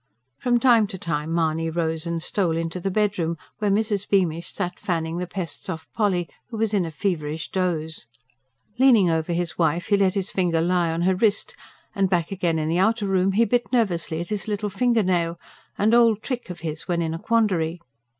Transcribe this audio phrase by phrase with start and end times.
[0.39, 4.09] From time to time Mahony rose and stole into the bedroom, where Mrs.
[4.09, 8.07] Beamish sat fanning the pests off Polly, who was in a feverish doze.
[8.79, 11.55] Leaning over his wife he let his finger lie on her wrist;
[11.93, 15.39] and, back again in the outer room, he bit nervously at his little finger nail
[15.77, 17.79] an old trick of his when in a quandary.